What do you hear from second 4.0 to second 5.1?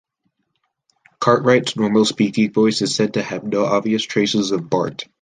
traces of Bart".